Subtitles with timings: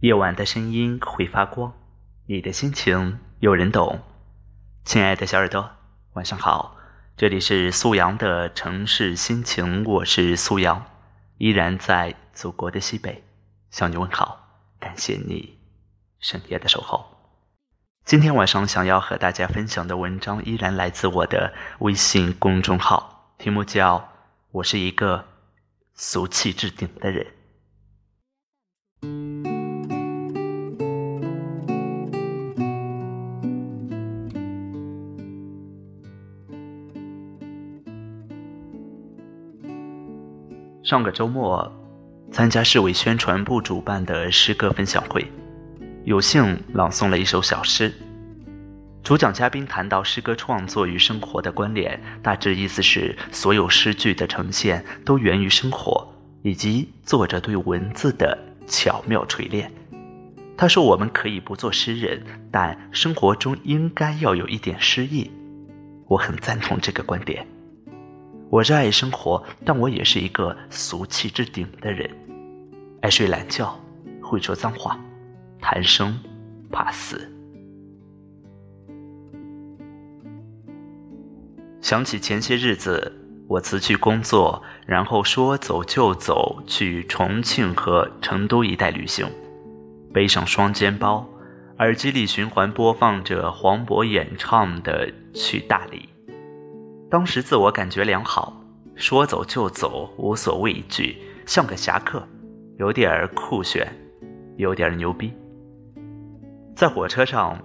[0.00, 1.74] 夜晚的声音会发光，
[2.24, 4.00] 你的心情有人懂。
[4.82, 5.72] 亲爱的小耳朵，
[6.14, 6.74] 晚上好，
[7.18, 10.86] 这里是苏阳的城市心情，我是苏阳，
[11.36, 13.22] 依然在祖国的西北
[13.70, 15.58] 向你问好，感谢你
[16.18, 17.04] 深夜的守候。
[18.06, 23.98] 今天晚上想要和大家分享的文章依然来自我的微信公众号，题目叫
[24.52, 25.26] 《我是一个
[25.92, 27.26] 俗气至顶的人》。
[40.90, 41.72] 上个周末，
[42.32, 45.24] 参加市委宣传部主办的诗歌分享会，
[46.02, 47.94] 有幸朗诵了一首小诗。
[49.04, 56.12] 主讲嘉宾谈到诗歌创作与生活的关联，大致意思是所有诗句的呈现都源于生活，
[56.42, 58.36] 以及作者对文字的
[58.66, 59.70] 巧妙锤炼。
[60.56, 65.30] 他说：“我们可以不做诗人，但生活中应该要有一点诗意。”
[66.10, 67.46] 我很赞同这个观点。
[68.50, 72.10] 我热爱生活，但我也是一个俗气至顶的人，
[73.00, 73.78] 爱睡懒觉，
[74.20, 74.98] 会说脏话，
[75.60, 76.18] 贪生
[76.68, 77.30] 怕死。
[81.80, 83.12] 想起前些日子，
[83.46, 89.28] 我辞去工作，然后说走就走去重庆和成都一带旅行，
[90.12, 91.24] 背上双肩包，
[91.78, 95.98] 耳机里循环播放着黄渤演唱的《去大理》。
[97.10, 98.56] 当时自我感觉良好，
[98.94, 102.22] 说走就走，无所畏惧，像个侠客，
[102.78, 103.92] 有点儿酷炫，
[104.56, 105.32] 有点儿牛逼。
[106.76, 107.60] 在火车上，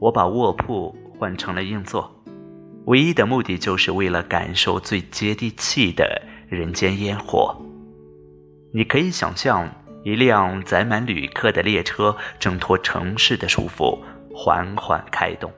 [0.00, 2.12] 我把卧铺换成了硬座，
[2.86, 7.56] 唯一的目的就是为了感受最接地气的人间烟火。
[8.74, 9.70] 你可以想象，
[10.02, 13.96] 一辆载满旅客的列车挣脱城市的束缚，
[14.34, 15.52] 缓缓开动。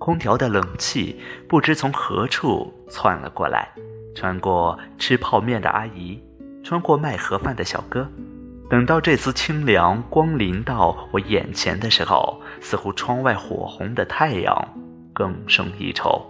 [0.00, 3.68] 空调的冷气不知从何处窜了过来，
[4.16, 6.18] 穿过吃泡面的阿姨，
[6.64, 8.08] 穿过卖盒饭的小哥。
[8.70, 14.56] 等到这丝清凉光临到我眼前的时候，似乎窗外火红的太阳
[15.12, 16.24] 更胜一筹。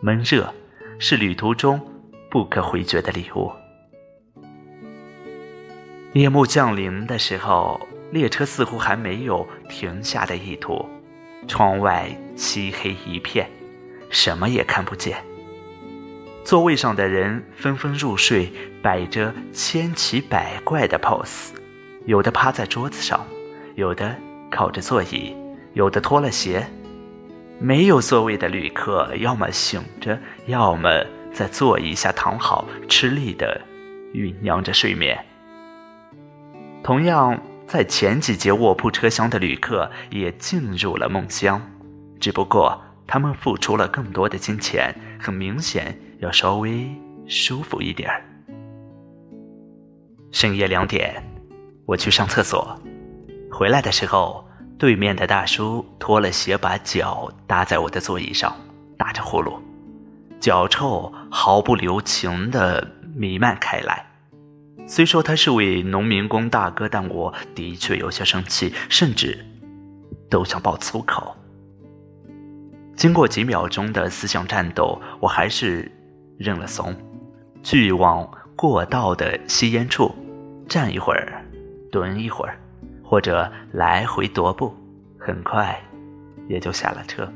[0.00, 0.50] 闷热
[0.98, 1.78] 是旅途中
[2.30, 3.52] 不可回绝的礼物。
[6.14, 7.78] 夜幕降临的时候，
[8.10, 10.82] 列车似乎还没有停下的意图。
[11.46, 13.48] 窗外漆黑一片，
[14.10, 15.16] 什么也看不见。
[16.44, 18.52] 座位上的人纷纷入睡，
[18.82, 21.50] 摆着千奇百怪的 pose，
[22.04, 23.26] 有的趴在桌子上，
[23.74, 24.14] 有的
[24.50, 25.34] 靠着座椅，
[25.74, 26.64] 有的脱了鞋。
[27.58, 30.88] 没有座位的旅客，要么醒着，要么
[31.32, 33.60] 在座椅下躺好，吃力的
[34.12, 35.18] 酝酿着睡眠。
[36.82, 37.40] 同样。
[37.66, 41.60] 在前几节卧铺车厢的旅客也进入了梦乡，
[42.20, 46.88] 只不过他们付出了更多的金钱，很明显要稍微
[47.26, 48.24] 舒服一点儿。
[50.30, 51.22] 深夜两点，
[51.86, 52.80] 我去上厕所，
[53.50, 54.46] 回来的时候，
[54.78, 58.54] 对面的大叔脱了鞋，把脚搭在我的座椅上，
[58.96, 59.58] 打着呼噜，
[60.38, 64.06] 脚臭毫不留情地弥漫开来。
[64.86, 69.36] 虽说他是位农民工大哥，但我的确有些生气，甚至
[70.30, 71.36] 都想爆粗口。
[72.94, 75.90] 经过几秒钟的思想战斗，我还是
[76.38, 76.94] 认了怂，
[77.62, 80.14] 去往过道的吸烟处
[80.68, 81.44] 站一会儿，
[81.90, 82.56] 蹲一会儿，
[83.02, 84.72] 或者来回踱步，
[85.18, 85.78] 很快
[86.48, 87.30] 也就下了车。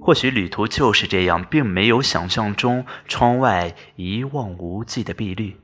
[0.00, 5.54] 或许旅途就是这样，并没有想象中窗外一望无际的碧绿，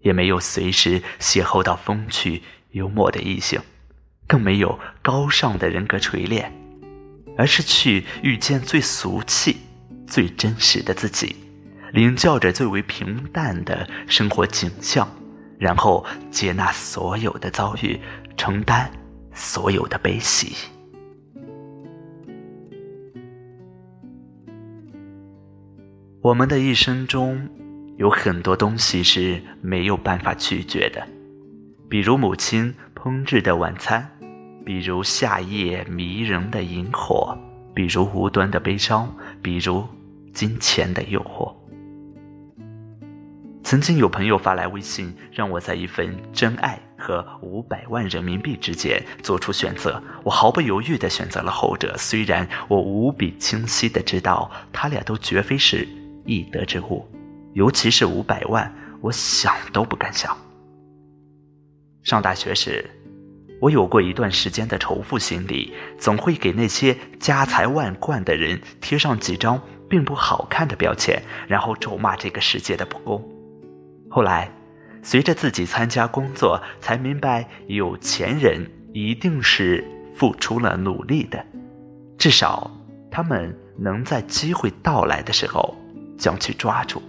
[0.00, 2.42] 也没有随时邂逅到风趣
[2.72, 3.58] 幽默的异性，
[4.26, 6.52] 更没有高尚的人格锤炼，
[7.38, 9.56] 而是去遇见最俗气、
[10.06, 11.34] 最真实的自己，
[11.92, 15.08] 领教着最为平淡的生活景象，
[15.58, 17.98] 然后接纳所有的遭遇，
[18.36, 18.90] 承担
[19.32, 20.54] 所有的悲喜。
[26.22, 27.48] 我们的一生中，
[27.96, 31.02] 有很多东西是没有办法拒绝的，
[31.88, 34.06] 比如母亲烹制的晚餐，
[34.62, 37.34] 比如夏夜迷人的萤火，
[37.74, 39.82] 比如无端的悲伤，比如
[40.34, 41.54] 金钱的诱惑。
[43.64, 51.96] 曾经有朋友发来微信，让我在一份真爱和五百万人民币之间做出选择，我毫不犹豫地选择了后者。
[51.96, 55.88] 虽然我无比清晰地知道，他俩都绝非是。
[56.24, 57.06] 易得之物，
[57.54, 60.36] 尤其是五百万，我想都不敢想。
[62.02, 62.88] 上大学时，
[63.60, 73.22] 我有过一段时间的仇富心理，总会给那些家财万贯的人贴上几张并不好看的标签，然后咒骂这个世界的不公。
[74.08, 74.50] 后来，
[75.02, 79.84] 随着自己参加工作，才明白有钱人一定是
[80.16, 81.44] 付出了努力的，
[82.16, 82.70] 至少
[83.10, 85.76] 他们能在机会到来的时候
[86.20, 87.02] 将其抓住。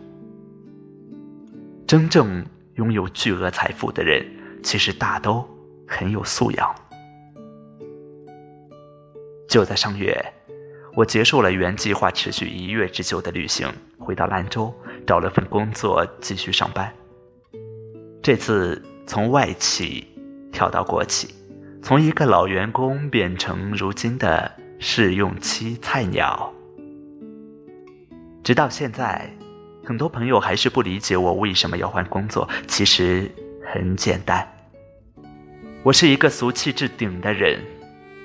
[1.85, 2.43] 真正
[2.75, 4.25] 拥有巨额财富的人，
[4.63, 5.45] 其实大都
[5.85, 6.73] 很有素养。
[9.49, 10.17] 就在上月，
[10.95, 13.67] 我结束了原计划持续一月之久的旅行，
[13.99, 14.73] 回到兰州，
[15.05, 16.89] 找了份工作继续上班。
[18.23, 20.07] 这次从外企
[20.53, 21.35] 跳到国企，
[21.83, 24.49] 从一个老员工变成如今的
[24.79, 26.53] 试用期菜鸟，
[28.43, 29.29] 直到现在。
[29.83, 32.47] 很多朋友还是不理解我为什么要换工作。
[32.67, 33.29] 其实
[33.65, 34.47] 很简单，
[35.81, 37.59] 我是一个俗气至顶的人，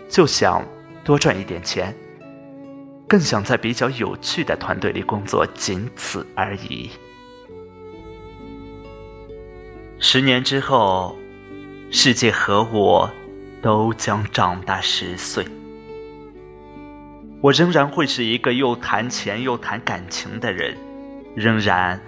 [0.07, 0.63] 就想
[1.03, 1.97] 多赚一点钱，
[3.09, 6.91] 更想在比较有趣的团队里工作，仅此而已。
[9.99, 11.17] 十年之后，
[11.91, 13.11] 世界和我
[13.63, 15.45] 都将长大十岁，
[17.43, 20.77] 我仍然会是一个又谈钱又谈感情的人。
[21.35, 22.01] 仍然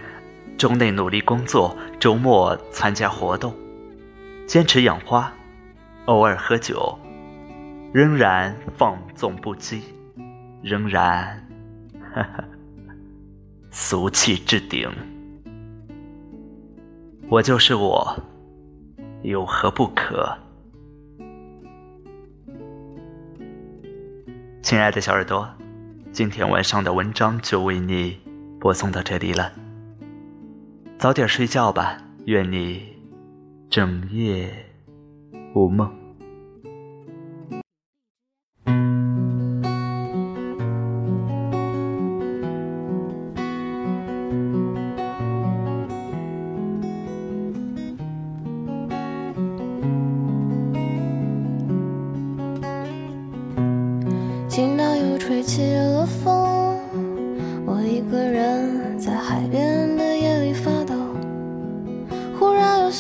[0.57, 3.55] 周内努力工作，周末参加活动，
[4.47, 5.31] 坚持养花，
[6.07, 6.99] 偶尔喝酒，
[7.93, 9.83] 仍然放纵不羁，
[10.63, 11.47] 仍然
[12.15, 12.43] 哈哈
[13.71, 14.91] 俗气至顶。
[17.29, 18.19] 我就是我，
[19.23, 20.35] 有何不可？
[24.69, 25.49] 亲爱的小耳朵，
[26.13, 28.19] 今天晚上的文章就为你。
[28.61, 29.51] 播送到这里了，
[30.99, 32.83] 早点睡觉吧，愿你
[33.71, 34.53] 整夜
[35.55, 35.91] 无梦。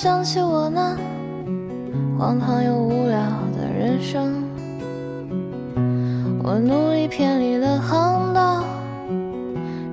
[0.00, 0.96] 想起我那
[2.16, 3.18] 荒唐又无聊
[3.56, 4.32] 的人生。
[6.40, 8.62] 我努力偏离了航道，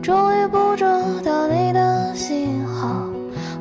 [0.03, 0.87] 终于捕捉
[1.23, 3.09] 到你的信号。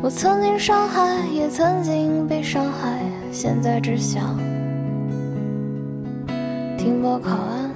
[0.02, 2.99] 我曾经伤害，也曾经被伤害，
[3.32, 4.37] 现在只想
[6.76, 7.70] 停泊靠岸。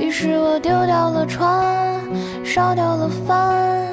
[0.00, 2.00] 于是我丢掉了船，
[2.42, 3.92] 烧掉了帆，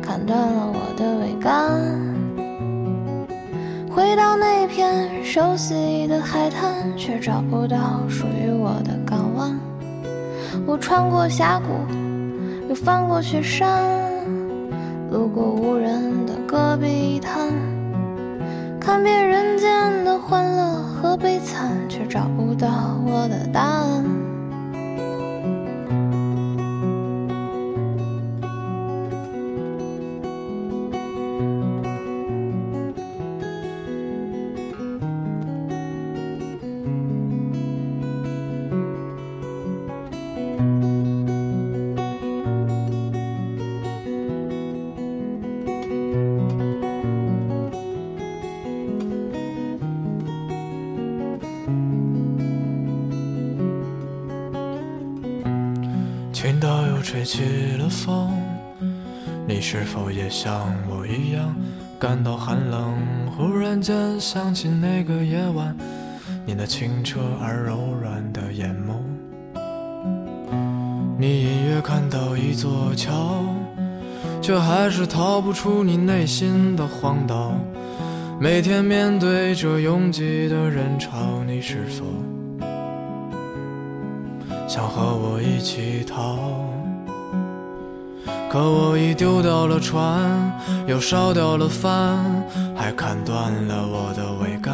[0.00, 1.82] 砍断了我的桅杆，
[3.90, 9.58] 回到那片熟悉的海滩，却找不到属于我的港湾。
[10.64, 11.92] 我穿过峡谷，
[12.68, 13.82] 又翻过雪山，
[15.10, 17.48] 路过无人的戈壁滩，
[18.78, 22.68] 看遍人间的欢乐和悲惨，却找不到
[23.04, 24.21] 我的答案。
[56.42, 57.44] 听到又吹起
[57.78, 58.32] 了风，
[59.46, 61.54] 你是否也像我一样
[62.00, 62.98] 感到寒冷？
[63.36, 65.72] 忽然间想起那个夜晚，
[66.44, 68.96] 你那清澈而柔软的眼眸。
[71.16, 73.44] 你隐约看到一座桥，
[74.40, 77.52] 却还是逃不出你内心的荒岛。
[78.40, 82.04] 每天面对着拥挤的人潮，你是否？
[84.74, 86.64] 想和我一起逃，
[88.50, 90.50] 可我已丢掉了船，
[90.86, 92.42] 又烧掉了帆，
[92.74, 94.72] 还砍断了我的桅杆。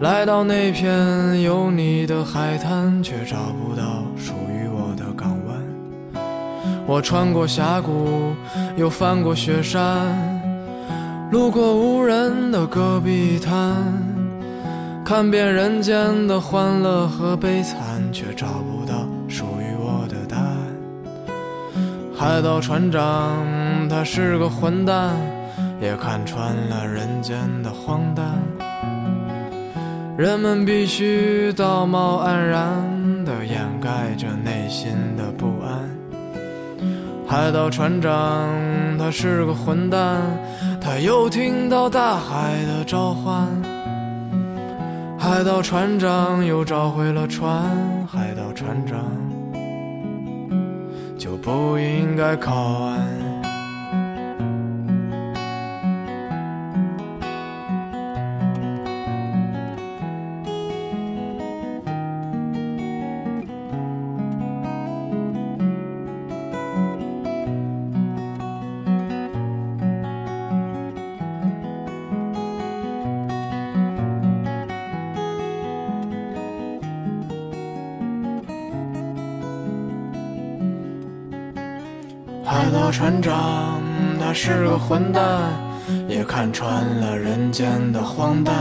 [0.00, 6.24] 来到那片有你的海滩，却找不到属于我的港湾。
[6.86, 8.32] 我穿过峡谷，
[8.74, 10.16] 又翻过雪山，
[11.30, 14.09] 路过无人的戈壁滩。
[15.10, 18.94] 看遍人间的欢乐和悲惨，却找不到
[19.28, 20.56] 属于我的答案。
[22.16, 23.44] 海盗船长
[23.88, 25.16] 他是个混蛋，
[25.80, 28.24] 也看穿了人间的荒诞。
[30.16, 35.90] 人们必须道貌岸然地掩盖着内心的不安。
[37.26, 38.48] 海盗船长
[38.96, 40.22] 他是个混蛋，
[40.80, 43.48] 他又听到大海的召唤。
[45.30, 48.98] 海盗船长又找回了船，海盗船长
[51.16, 53.19] 就不应该靠岸。
[82.70, 83.82] 海盗船长，
[84.20, 85.24] 他是个混蛋，
[86.06, 88.54] 也看穿了人间的荒诞。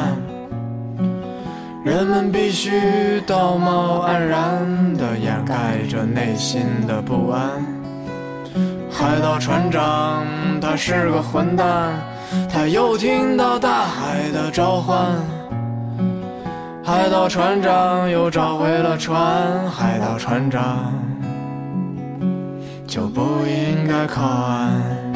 [1.84, 7.51] 人们必须道貌岸然地掩盖着内心的不安。
[8.89, 10.25] 海盗船长，
[10.60, 11.94] 他是个混蛋，
[12.51, 15.06] 他又听到大海的召唤。
[16.84, 20.92] 海盗船长又找回了船，海盗船长。
[22.88, 23.59] 就不一
[24.00, 25.09] 该靠岸。